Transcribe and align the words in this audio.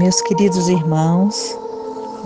Meus 0.00 0.22
queridos 0.22 0.66
irmãos, 0.70 1.54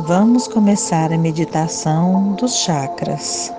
vamos 0.07 0.47
começar 0.47 1.13
a 1.13 1.19
meditação 1.19 2.35
dos 2.35 2.55
chakras. 2.59 3.53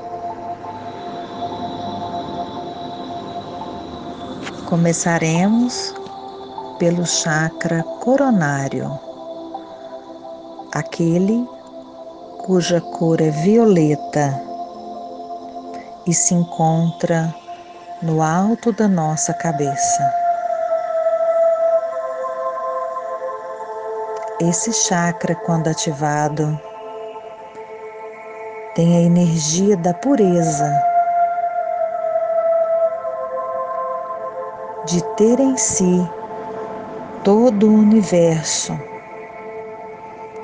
Começaremos 4.70 5.94
pelo 6.80 7.06
chakra 7.06 7.84
coronário, 7.84 8.90
aquele 10.72 11.46
cuja 12.46 12.80
cor 12.80 13.20
é 13.20 13.32
violeta 13.32 14.42
e 16.08 16.14
se 16.14 16.34
encontra 16.34 17.36
no 18.02 18.22
alto 18.22 18.72
da 18.72 18.88
nossa 18.88 19.34
cabeça. 19.34 20.25
Esse 24.42 24.74
chakra, 24.74 25.34
quando 25.34 25.70
ativado, 25.70 26.60
tem 28.76 28.98
a 28.98 29.02
energia 29.02 29.78
da 29.78 29.94
pureza, 29.94 30.70
de 34.88 35.02
ter 35.16 35.40
em 35.40 35.56
si 35.56 36.06
todo 37.24 37.66
o 37.66 37.76
universo, 37.76 38.78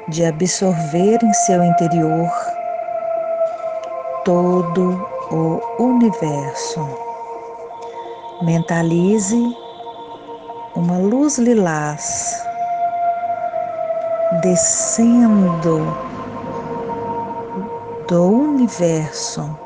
de 0.08 0.24
absorver 0.24 1.20
em 1.22 1.34
seu 1.34 1.62
interior 1.62 2.32
todo 4.24 5.06
o 5.32 5.84
universo. 5.84 6.80
Mentalize 8.42 9.54
uma 10.78 10.98
luz 10.98 11.38
lilás 11.38 12.41
descendo 14.40 15.94
do 18.08 18.24
universo 18.24 19.60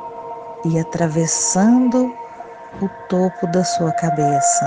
e 0.66 0.80
atravessando 0.80 2.12
o 2.82 2.90
topo 3.08 3.46
da 3.48 3.64
sua 3.64 3.92
cabeça. 3.92 4.66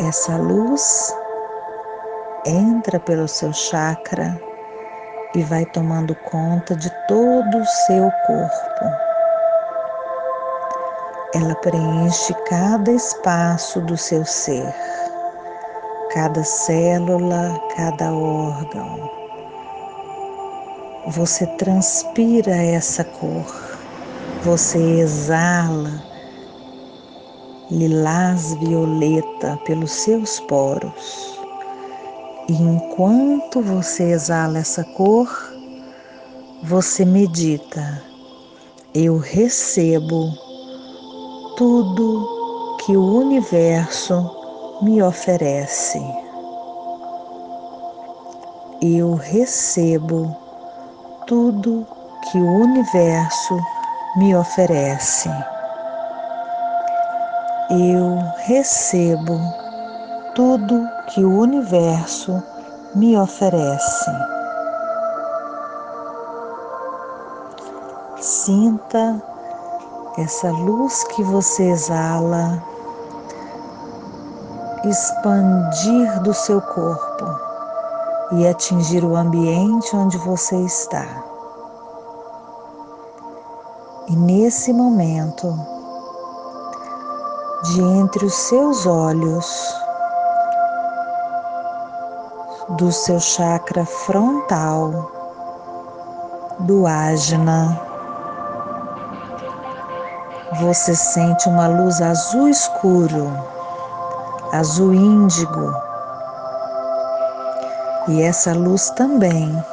Essa 0.00 0.36
luz 0.38 1.14
entra 2.46 2.98
pelo 3.00 3.28
seu 3.28 3.52
chakra 3.52 4.40
e 5.34 5.42
vai 5.42 5.66
tomando 5.66 6.14
conta 6.14 6.74
de 6.74 6.90
todo 7.06 7.58
o 7.58 7.66
seu 7.66 8.10
corpo. 8.26 8.84
Ela 11.34 11.54
preenche 11.56 12.32
cada 12.48 12.90
espaço 12.90 13.82
do 13.82 13.98
seu 13.98 14.24
ser 14.24 14.74
cada 16.16 16.42
célula, 16.42 17.60
cada 17.76 18.10
órgão. 18.10 19.10
Você 21.08 21.46
transpira 21.58 22.56
essa 22.56 23.04
cor, 23.04 23.44
você 24.42 24.78
exala 25.00 26.02
lilás 27.70 28.54
violeta 28.54 29.58
pelos 29.66 29.92
seus 29.92 30.40
poros. 30.40 31.38
E 32.48 32.54
enquanto 32.54 33.60
você 33.60 34.04
exala 34.04 34.60
essa 34.60 34.84
cor, 34.84 35.28
você 36.62 37.04
medita. 37.04 38.02
Eu 38.94 39.18
recebo 39.18 40.32
tudo 41.58 42.78
que 42.86 42.96
o 42.96 43.18
universo 43.18 44.35
me 44.82 45.02
oferece. 45.02 46.00
Eu 48.82 49.14
recebo 49.14 50.36
tudo 51.26 51.86
que 52.22 52.38
o 52.38 52.60
universo 52.60 53.58
me 54.16 54.36
oferece. 54.36 55.30
Eu 57.70 58.18
recebo 58.46 59.40
tudo 60.34 60.86
que 61.08 61.24
o 61.24 61.40
universo 61.40 62.42
me 62.94 63.16
oferece. 63.16 64.10
Sinta 68.18 69.22
essa 70.18 70.50
luz 70.50 71.04
que 71.04 71.22
você 71.22 71.70
exala 71.70 72.75
expandir 74.88 76.20
do 76.22 76.32
seu 76.32 76.60
corpo 76.60 77.24
e 78.32 78.46
atingir 78.46 79.04
o 79.04 79.16
ambiente 79.16 79.94
onde 79.96 80.16
você 80.18 80.56
está. 80.56 81.06
E 84.08 84.16
nesse 84.16 84.72
momento, 84.72 85.58
de 87.64 87.82
entre 87.82 88.26
os 88.26 88.34
seus 88.34 88.86
olhos, 88.86 89.74
do 92.70 92.92
seu 92.92 93.18
chakra 93.18 93.84
frontal, 93.84 95.10
do 96.60 96.86
ajna, 96.86 97.80
você 100.60 100.94
sente 100.94 101.48
uma 101.48 101.66
luz 101.66 102.00
azul 102.00 102.48
escuro 102.48 103.55
azul 104.52 104.94
índigo. 104.94 105.74
E 108.08 108.22
essa 108.22 108.52
luz 108.52 108.90
também 108.90 109.64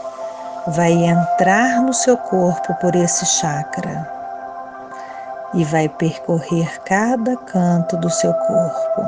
vai 0.67 0.91
entrar 0.91 1.81
no 1.81 1.94
seu 1.94 2.17
corpo 2.17 2.73
por 2.75 2.95
esse 2.95 3.25
chakra 3.25 4.09
e 5.53 5.63
vai 5.66 5.88
percorrer 5.88 6.81
cada 6.83 7.35
canto 7.38 7.95
do 7.97 8.09
seu 8.09 8.33
corpo, 8.33 9.01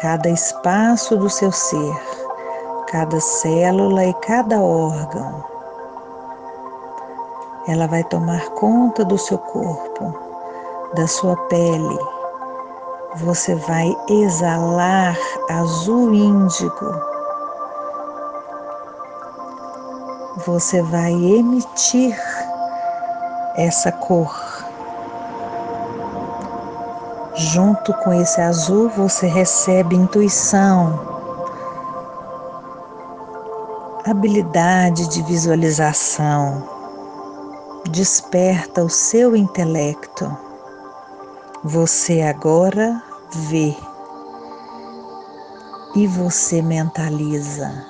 cada 0.00 0.28
espaço 0.28 1.16
do 1.16 1.28
seu 1.28 1.50
ser, 1.50 1.96
cada 2.88 3.18
célula 3.20 4.04
e 4.04 4.14
cada 4.14 4.60
órgão. 4.60 5.44
Ela 7.66 7.86
vai 7.88 8.04
tomar 8.04 8.44
conta 8.50 9.04
do 9.04 9.18
seu 9.18 9.38
corpo, 9.38 10.14
da 10.94 11.06
sua 11.08 11.36
pele, 11.48 11.98
você 13.16 13.54
vai 13.54 13.96
exalar 14.08 15.16
azul 15.48 16.12
índigo. 16.12 16.94
Você 20.44 20.82
vai 20.82 21.12
emitir 21.12 22.18
essa 23.56 23.92
cor. 23.92 24.34
Junto 27.36 27.92
com 27.94 28.12
esse 28.12 28.40
azul, 28.40 28.88
você 28.90 29.26
recebe 29.26 29.96
intuição, 29.96 30.98
habilidade 34.04 35.08
de 35.08 35.22
visualização, 35.22 36.62
desperta 37.90 38.84
o 38.84 38.90
seu 38.90 39.34
intelecto 39.34 40.53
você 41.66 42.20
agora 42.20 43.02
vê 43.48 43.74
e 45.96 46.06
você 46.06 46.60
mentaliza. 46.60 47.86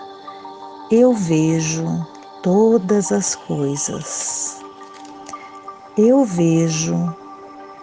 Eu 0.92 1.12
vejo 1.12 1.84
todas 2.40 3.10
as 3.10 3.34
coisas. 3.34 4.60
Eu 5.98 6.24
vejo 6.24 6.94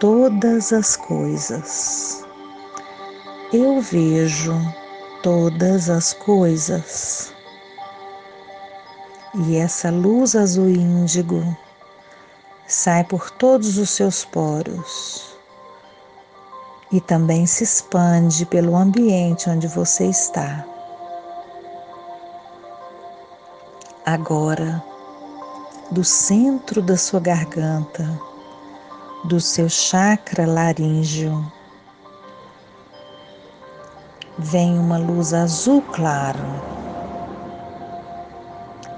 todas 0.00 0.72
as 0.72 0.96
coisas. 0.96 2.24
Eu 3.52 3.82
vejo 3.82 4.54
todas 5.22 5.90
as 5.90 6.14
coisas. 6.14 7.34
E 9.34 9.56
essa 9.56 9.90
luz 9.90 10.34
azul 10.34 10.70
índigo 10.70 11.44
sai 12.66 13.04
por 13.04 13.30
todos 13.30 13.76
os 13.76 13.90
seus 13.90 14.24
poros 14.24 15.31
e 16.92 17.00
também 17.00 17.46
se 17.46 17.64
expande 17.64 18.44
pelo 18.44 18.76
ambiente 18.76 19.48
onde 19.48 19.66
você 19.66 20.04
está. 20.04 20.64
Agora, 24.04 24.82
do 25.90 26.04
centro 26.04 26.82
da 26.82 26.96
sua 26.96 27.18
garganta, 27.18 28.06
do 29.24 29.40
seu 29.40 29.68
chakra 29.68 30.46
laríngeo, 30.46 31.50
vem 34.38 34.78
uma 34.78 34.98
luz 34.98 35.32
azul 35.32 35.80
claro. 35.80 36.44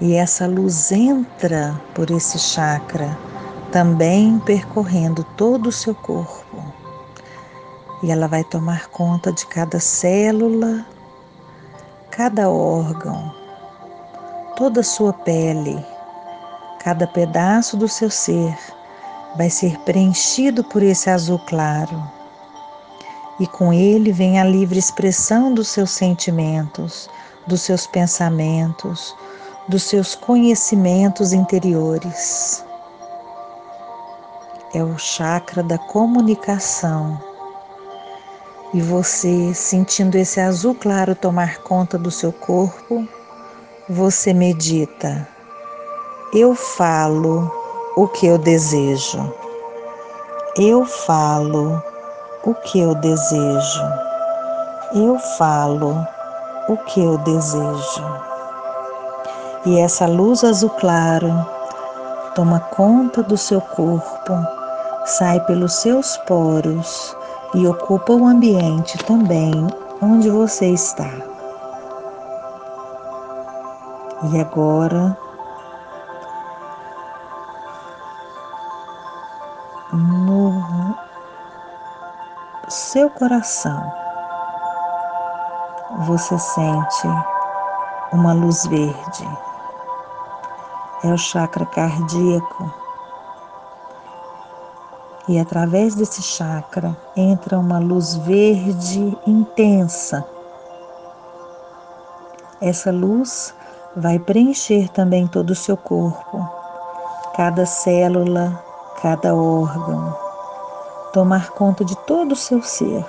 E 0.01 0.15
essa 0.15 0.47
luz 0.47 0.91
entra 0.91 1.81
por 1.95 2.11
esse 2.11 2.39
chakra, 2.39 3.17
também 3.71 4.41
percorrendo 4.41 5.23
todo 5.37 5.69
o 5.69 5.73
seu 5.73 5.95
corpo 5.95 6.44
e 8.05 8.11
ela 8.11 8.29
vai 8.29 8.45
tomar 8.45 8.89
conta 8.89 9.33
de 9.33 9.47
cada 9.47 9.81
célula, 9.81 10.85
cada 12.11 12.51
órgão, 12.51 13.35
toda 14.57 14.81
a 14.81 14.85
sua 14.85 15.11
pele, 15.11 15.83
cada 16.81 17.07
pedaço 17.07 17.79
do 17.79 17.89
seu 17.89 18.11
ser 18.11 18.55
vai 19.37 19.49
ser 19.49 19.79
preenchido 19.81 20.63
por 20.63 20.83
esse 20.83 21.09
azul 21.09 21.39
claro. 21.47 21.99
E 23.41 23.47
com 23.47 23.73
ele 23.73 24.13
vem 24.13 24.39
a 24.39 24.45
livre 24.45 24.79
expressão 24.79 25.55
dos 25.55 25.69
seus 25.69 25.91
sentimentos, 25.91 27.09
dos 27.47 27.63
seus 27.63 27.87
pensamentos, 27.87 29.17
dos 29.67 29.83
seus 29.85 30.15
conhecimentos 30.15 31.33
interiores. 31.33 32.63
É 34.75 34.85
o 34.85 34.99
chakra 34.99 35.63
da 35.63 35.79
comunicação. 35.79 37.34
E 38.75 38.81
você, 38.81 39.55
sentindo 39.55 40.17
esse 40.17 40.41
azul 40.41 40.75
claro 40.75 41.15
tomar 41.15 41.59
conta 41.59 41.97
do 41.97 42.11
seu 42.11 42.33
corpo, 42.33 43.07
você 43.89 44.35
medita. 44.35 45.29
Eu 46.33 46.57
falo 46.57 47.49
o 47.97 48.09
que 48.09 48.27
eu 48.27 48.37
desejo. 48.37 49.33
Eu 50.59 50.85
falo 50.85 51.81
o 52.43 52.53
que 52.53 52.81
eu 52.81 52.97
desejo. 52.97 53.83
Eu 54.93 55.21
falo 55.39 55.97
o 56.69 56.77
que 56.79 57.01
eu 57.01 57.17
desejo. 57.19 58.05
E 59.67 59.79
essa 59.79 60.05
luz 60.05 60.43
azul 60.43 60.71
claro 60.71 61.33
toma 62.35 62.59
conta 62.59 63.23
do 63.23 63.37
seu 63.39 63.61
corpo, 63.61 64.33
sai 65.07 65.39
pelos 65.47 65.75
seus 65.75 66.17
poros 66.27 67.17
e 67.55 67.67
ocupa 67.67 68.13
o 68.13 68.27
ambiente 68.27 68.99
também 69.05 69.53
onde 70.03 70.29
você 70.29 70.67
está. 70.71 71.11
E 74.33 74.41
agora 74.41 75.17
no 79.93 80.97
seu 82.69 83.09
coração 83.11 83.93
você 86.07 86.39
sente 86.39 87.09
uma 88.13 88.33
luz 88.33 88.67
verde. 88.67 89.29
É 91.05 91.13
o 91.13 91.19
chakra 91.19 91.67
cardíaco. 91.67 92.84
E 95.27 95.39
através 95.39 95.95
desse 95.95 96.23
chakra 96.23 96.95
entra 97.17 97.59
uma 97.59 97.79
luz 97.79 98.15
verde 98.17 99.17
intensa. 99.27 100.25
Essa 102.61 102.91
luz 102.91 103.55
vai 103.97 104.19
preencher 104.19 104.89
também 104.91 105.27
todo 105.27 105.51
o 105.51 105.55
seu 105.55 105.77
corpo, 105.77 106.47
cada 107.37 107.65
célula, 107.65 108.63
cada 109.01 109.35
órgão, 109.35 110.17
tomar 111.13 111.51
conta 111.51 111.85
de 111.85 111.97
todo 112.07 112.33
o 112.33 112.37
seu 112.37 112.63
ser. 112.63 113.05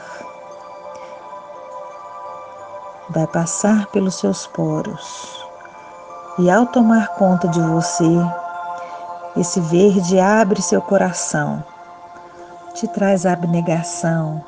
Vai 3.10 3.28
passar 3.28 3.88
pelos 3.88 4.16
seus 4.16 4.48
poros 4.48 5.46
e, 6.40 6.50
ao 6.50 6.66
tomar 6.66 7.10
conta 7.16 7.48
de 7.48 7.62
você, 7.62 8.04
esse 9.38 9.60
verde 9.60 10.20
abre 10.20 10.62
seu 10.62 10.82
coração, 10.82 11.64
te 12.76 12.88
traz 12.90 13.26
abnegação, 13.26 14.44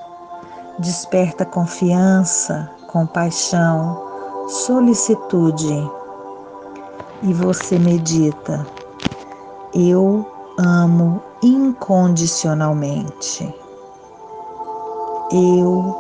desperta 0.79 1.45
confiança, 1.45 2.69
compaixão, 2.87 4.05
solicitude 4.49 5.89
e 7.23 7.33
você 7.33 7.79
medita. 7.79 8.67
Eu 9.73 10.25
amo 10.59 11.23
incondicionalmente. 11.41 13.55
Eu 15.31 15.95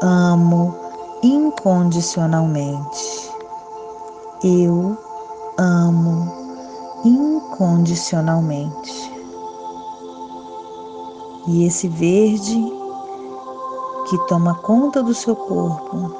amo 0.00 0.72
incondicionalmente. 1.20 3.28
Eu 4.44 4.96
amo 5.58 6.32
incondicionalmente. 7.04 9.11
E 11.46 11.64
esse 11.64 11.88
verde 11.88 12.72
que 14.08 14.18
toma 14.28 14.54
conta 14.56 15.02
do 15.02 15.14
seu 15.14 15.34
corpo 15.34 16.14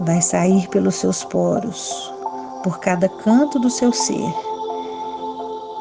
vai 0.00 0.20
sair 0.22 0.68
pelos 0.68 0.96
seus 0.96 1.24
poros, 1.24 2.12
por 2.62 2.78
cada 2.78 3.08
canto 3.08 3.58
do 3.58 3.70
seu 3.70 3.92
ser 3.92 4.34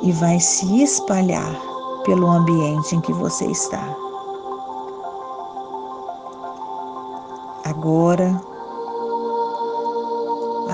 e 0.03 0.11
vai 0.11 0.39
se 0.39 0.83
espalhar 0.83 1.55
pelo 2.03 2.27
ambiente 2.29 2.95
em 2.95 3.01
que 3.01 3.13
você 3.13 3.45
está. 3.45 3.95
Agora, 7.63 8.41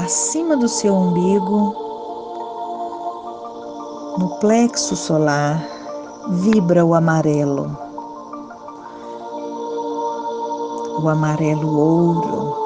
acima 0.03 0.57
do 0.57 0.67
seu 0.67 0.95
umbigo, 0.95 1.75
no 4.17 4.39
plexo 4.39 4.95
solar, 4.95 5.78
vibra 6.27 6.85
o 6.85 6.93
amarelo. 6.93 7.75
O 11.01 11.07
amarelo 11.07 11.79
ouro. 11.79 12.59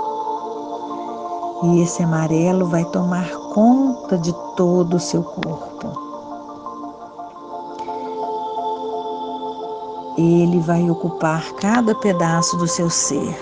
E 1.64 1.82
esse 1.82 2.04
amarelo 2.04 2.66
vai 2.68 2.84
tomar 2.86 3.30
conta 3.54 4.18
de 4.18 4.34
todo 4.56 4.96
o 4.96 5.00
seu 5.00 5.24
corpo. 5.24 5.74
Ele 10.18 10.60
vai 10.60 10.90
ocupar 10.90 11.54
cada 11.54 11.96
pedaço 11.96 12.58
do 12.58 12.68
seu 12.68 12.90
ser, 12.90 13.36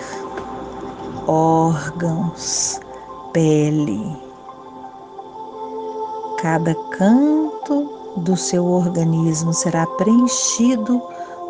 órgãos, 1.26 2.80
pele, 3.32 4.16
cada 6.38 6.74
canto 6.90 8.01
do 8.16 8.36
seu 8.36 8.64
organismo 8.66 9.52
será 9.52 9.86
preenchido 9.86 11.02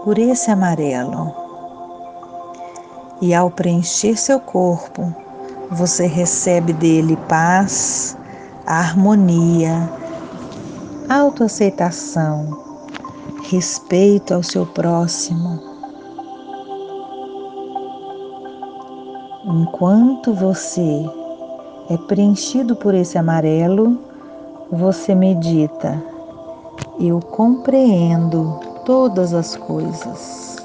por 0.05 0.19
esse 0.19 0.51
amarelo. 0.51 1.35
E 3.21 3.35
ao 3.35 3.51
preencher 3.51 4.17
seu 4.17 4.41
corpo, 4.41 5.15
você 5.71 6.07
recebe 6.07 6.73
dele 6.73 7.17
paz, 7.29 8.17
harmonia, 8.67 9.89
autoaceitação, 11.09 12.59
respeito 13.51 14.35
ao 14.35 14.43
seu 14.43 14.67
próximo. 14.67 15.61
Enquanto 19.45 20.33
você 20.33 21.05
é 21.91 21.97
preenchido 21.97 22.77
por 22.77 22.95
esse 22.95 23.19
amarelo, 23.19 23.99
você 24.71 25.15
medita. 25.15 26.12
Eu 27.05 27.19
compreendo 27.19 28.61
todas 28.85 29.35
as 29.35 29.57
coisas. 29.57 30.57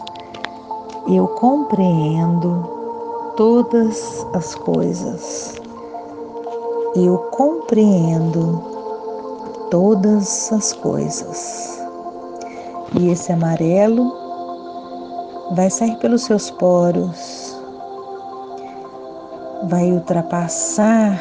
Eu 1.10 1.28
compreendo 1.30 3.34
todas 3.36 4.24
as 4.34 4.54
coisas. 4.54 5.60
Eu 6.96 7.18
compreendo 7.32 8.62
todas 9.72 10.54
as 10.54 10.74
coisas. 10.74 11.82
E 13.00 13.10
esse 13.10 13.32
amarelo 13.32 14.14
vai 15.56 15.72
sair 15.72 15.98
pelos 15.98 16.22
seus 16.22 16.52
poros, 16.52 17.60
vai 19.68 19.92
ultrapassar 19.92 21.20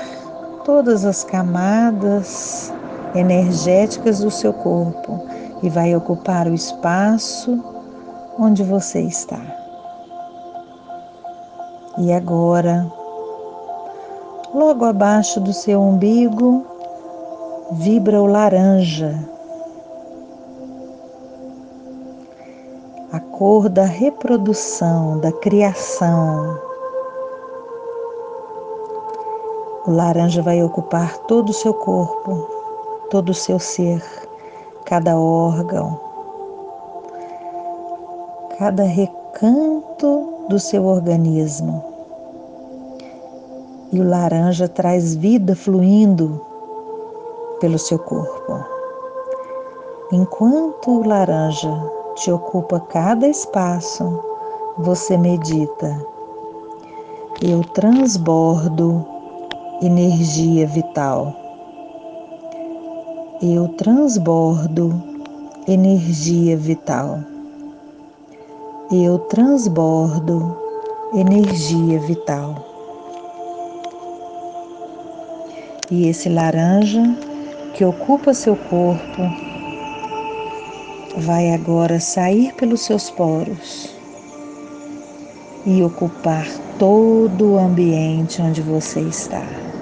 todas 0.62 1.06
as 1.06 1.24
camadas 1.24 2.70
energéticas 3.16 4.20
do 4.20 4.30
seu 4.30 4.52
corpo 4.52 5.20
e 5.62 5.68
vai 5.68 5.94
ocupar 5.96 6.46
o 6.46 6.54
espaço 6.54 7.62
onde 8.38 8.62
você 8.62 9.00
está. 9.00 9.40
E 11.98 12.12
agora, 12.12 12.86
logo 14.54 14.84
abaixo 14.84 15.40
do 15.40 15.52
seu 15.52 15.80
umbigo, 15.80 16.64
vibra 17.72 18.20
o 18.20 18.26
laranja 18.26 19.14
a 23.16 23.20
cor 23.20 23.70
da 23.70 23.84
reprodução, 23.84 25.18
da 25.20 25.32
criação. 25.32 26.60
O 29.86 29.90
laranja 29.90 30.42
vai 30.42 30.62
ocupar 30.62 31.16
todo 31.20 31.48
o 31.48 31.54
seu 31.54 31.72
corpo, 31.72 32.55
todo 33.10 33.30
o 33.30 33.34
seu 33.34 33.58
ser, 33.58 34.02
cada 34.84 35.16
órgão, 35.16 36.00
cada 38.58 38.82
recanto 38.82 40.46
do 40.48 40.58
seu 40.58 40.84
organismo. 40.84 41.84
E 43.92 44.00
o 44.00 44.08
laranja 44.08 44.68
traz 44.68 45.14
vida 45.14 45.54
fluindo 45.54 46.40
pelo 47.60 47.78
seu 47.78 47.98
corpo. 47.98 48.64
Enquanto 50.12 51.00
o 51.00 51.06
laranja 51.06 51.72
te 52.16 52.30
ocupa 52.30 52.80
cada 52.80 53.28
espaço, 53.28 54.20
você 54.78 55.16
medita. 55.16 56.04
Eu 57.42 57.62
transbordo 57.62 59.04
energia 59.82 60.66
vital. 60.66 61.45
Eu 63.42 63.68
transbordo 63.68 65.02
energia 65.68 66.56
vital. 66.56 67.20
Eu 68.90 69.18
transbordo 69.18 70.56
energia 71.12 72.00
vital. 72.00 72.64
E 75.90 76.08
esse 76.08 76.30
laranja 76.30 77.02
que 77.74 77.84
ocupa 77.84 78.32
seu 78.32 78.56
corpo 78.56 79.22
vai 81.18 81.52
agora 81.52 82.00
sair 82.00 82.54
pelos 82.54 82.80
seus 82.80 83.10
poros 83.10 83.94
e 85.66 85.82
ocupar 85.82 86.46
todo 86.78 87.52
o 87.52 87.58
ambiente 87.58 88.40
onde 88.40 88.62
você 88.62 89.00
está. 89.00 89.75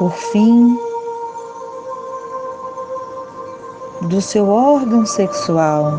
Por 0.00 0.12
fim, 0.12 0.80
do 4.00 4.22
seu 4.22 4.48
órgão 4.48 5.04
sexual 5.04 5.92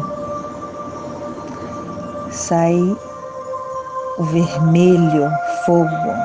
sai 2.32 2.98
o 4.18 4.24
vermelho 4.24 5.32
fogo. 5.68 6.16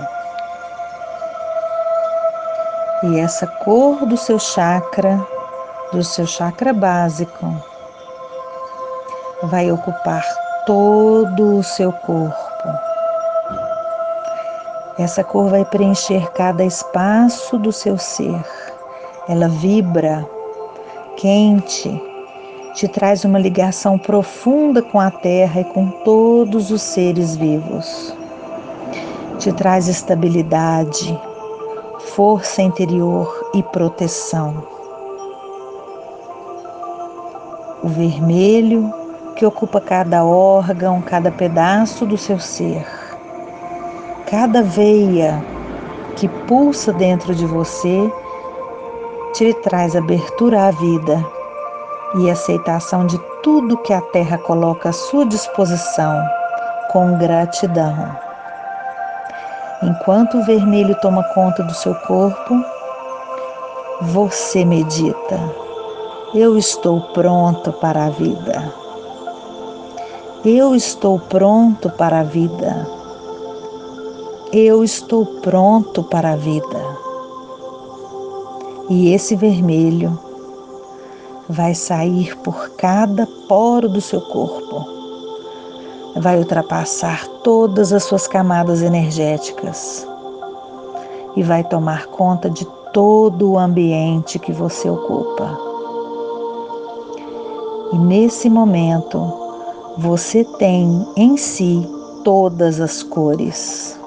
E 3.02 3.20
essa 3.20 3.46
cor 3.46 4.06
do 4.06 4.16
seu 4.16 4.38
chakra, 4.38 5.22
do 5.92 6.02
seu 6.02 6.26
chakra 6.26 6.72
básico, 6.72 7.62
vai 9.42 9.70
ocupar 9.70 10.24
todo 10.64 11.58
o 11.58 11.62
seu 11.62 11.92
corpo. 11.92 12.45
Essa 14.98 15.22
cor 15.22 15.50
vai 15.50 15.64
preencher 15.64 16.30
cada 16.32 16.64
espaço 16.64 17.58
do 17.58 17.70
seu 17.70 17.98
ser. 17.98 18.42
Ela 19.28 19.48
vibra 19.48 20.26
quente 21.16 22.00
te 22.76 22.86
traz 22.86 23.24
uma 23.24 23.38
ligação 23.38 23.98
profunda 23.98 24.82
com 24.82 25.00
a 25.00 25.10
terra 25.10 25.62
e 25.62 25.64
com 25.64 25.88
todos 26.04 26.70
os 26.70 26.82
seres 26.82 27.34
vivos. 27.34 28.14
Te 29.38 29.50
traz 29.50 29.88
estabilidade, 29.88 31.18
força 32.14 32.60
interior 32.60 33.50
e 33.54 33.62
proteção. 33.62 34.62
O 37.82 37.88
vermelho 37.88 38.92
que 39.36 39.46
ocupa 39.46 39.80
cada 39.80 40.22
órgão, 40.22 41.00
cada 41.00 41.30
pedaço 41.30 42.04
do 42.04 42.18
seu 42.18 42.38
ser, 42.38 42.86
cada 44.26 44.62
veia 44.62 45.42
que 46.16 46.28
pulsa 46.48 46.92
dentro 46.92 47.34
de 47.34 47.46
você 47.46 48.12
te 49.32 49.54
traz 49.54 49.94
abertura 49.94 50.66
à 50.66 50.70
vida 50.70 51.24
e 52.18 52.30
aceitação 52.30 53.06
de 53.06 53.18
tudo 53.42 53.76
que 53.78 53.92
a 53.92 54.00
terra 54.00 54.38
coloca 54.38 54.88
à 54.88 54.92
sua 54.92 55.26
disposição 55.26 56.20
com 56.90 57.16
gratidão. 57.18 58.16
Enquanto 59.82 60.38
o 60.38 60.44
vermelho 60.44 60.94
toma 61.00 61.22
conta 61.34 61.62
do 61.62 61.74
seu 61.74 61.94
corpo, 61.94 62.54
você 64.00 64.64
medita. 64.64 65.38
Eu 66.34 66.56
estou 66.56 67.00
pronto 67.12 67.72
para 67.74 68.06
a 68.06 68.10
vida. 68.10 68.72
Eu 70.44 70.74
estou 70.74 71.18
pronto 71.20 71.90
para 71.90 72.20
a 72.20 72.22
vida. 72.22 73.05
Eu 74.58 74.82
estou 74.82 75.26
pronto 75.42 76.02
para 76.02 76.32
a 76.32 76.36
vida. 76.36 76.80
E 78.88 79.12
esse 79.12 79.36
vermelho 79.36 80.18
vai 81.46 81.74
sair 81.74 82.34
por 82.38 82.70
cada 82.70 83.28
poro 83.50 83.86
do 83.86 84.00
seu 84.00 84.18
corpo, 84.22 84.82
vai 86.22 86.38
ultrapassar 86.38 87.28
todas 87.44 87.92
as 87.92 88.04
suas 88.04 88.26
camadas 88.26 88.80
energéticas 88.80 90.08
e 91.36 91.42
vai 91.42 91.62
tomar 91.62 92.06
conta 92.06 92.48
de 92.48 92.66
todo 92.94 93.50
o 93.50 93.58
ambiente 93.58 94.38
que 94.38 94.52
você 94.52 94.88
ocupa. 94.88 95.54
E 97.92 97.98
nesse 97.98 98.48
momento, 98.48 99.20
você 99.98 100.44
tem 100.58 101.06
em 101.14 101.36
si 101.36 101.86
todas 102.24 102.80
as 102.80 103.02
cores. 103.02 104.00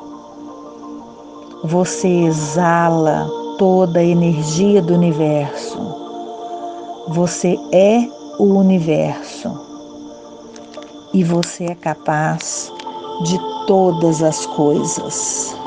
Você 1.64 2.08
exala 2.08 3.30
toda 3.58 4.00
a 4.00 4.04
energia 4.04 4.82
do 4.82 4.94
universo. 4.94 5.78
Você 7.10 7.60
é 7.74 8.08
o 8.38 8.46
universo 8.46 9.60
e 11.14 11.22
você 11.22 11.66
é 11.66 11.76
capaz 11.76 12.72
de 13.26 13.38
todas 13.68 14.24
as 14.24 14.46
coisas. 14.46 15.59